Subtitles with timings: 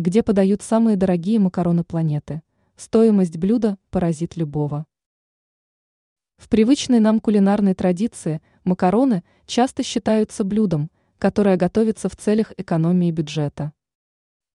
[0.00, 2.40] Где подают самые дорогие макароны планеты?
[2.74, 4.86] Стоимость блюда поразит любого.
[6.38, 13.74] В привычной нам кулинарной традиции макароны часто считаются блюдом, которое готовится в целях экономии бюджета.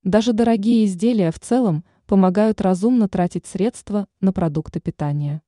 [0.01, 5.43] Даже дорогие изделия в целом помогают разумно тратить средства на продукты питания.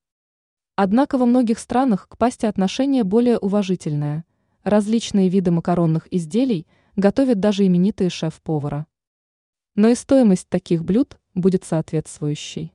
[0.75, 4.25] Однако во многих странах к пасте отношение более уважительное.
[4.63, 8.85] Различные виды макаронных изделий готовят даже именитые шеф-повара.
[9.77, 12.73] Но и стоимость таких блюд будет соответствующей.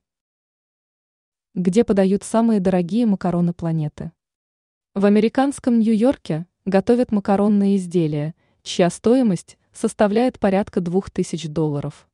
[1.53, 4.13] Где подают самые дорогие макароны планеты?
[4.95, 12.09] В американском Нью-Йорке готовят макаронные изделия, чья стоимость составляет порядка 2000 долларов.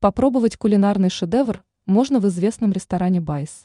[0.00, 3.64] Попробовать кулинарный шедевр можно в известном ресторане «Байс».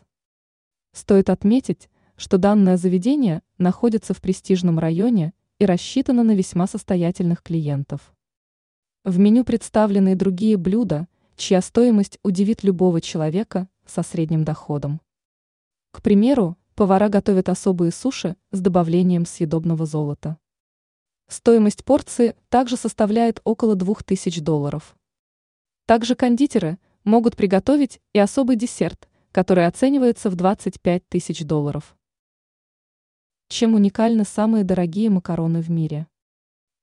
[0.94, 8.14] Стоит отметить, что данное заведение находится в престижном районе и рассчитано на весьма состоятельных клиентов.
[9.10, 15.02] В меню представлены и другие блюда, чья стоимость удивит любого человека со средним доходом.
[15.92, 20.38] К примеру, повара готовят особые суши с добавлением съедобного золота.
[21.28, 24.96] Стоимость порции также составляет около 2000 долларов.
[25.88, 31.98] Также кондитеры могут приготовить и особый десерт, который оценивается в 25 тысяч долларов.
[33.48, 36.06] Чем уникальны самые дорогие макароны в мире?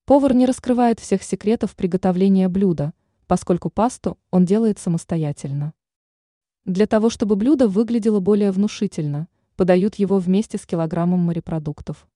[0.07, 2.95] Повар не раскрывает всех секретов приготовления блюда,
[3.27, 5.75] поскольку пасту он делает самостоятельно.
[6.65, 12.07] Для того, чтобы блюдо выглядело более внушительно, подают его вместе с килограммом морепродуктов.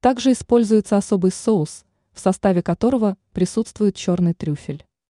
[0.00, 4.84] Также используется особый соус, в составе которого присутствует черный трюфель.